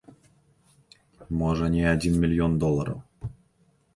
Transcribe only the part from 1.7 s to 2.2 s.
не адзін